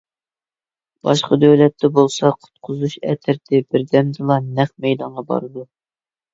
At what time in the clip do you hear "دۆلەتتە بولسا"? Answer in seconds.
1.43-2.31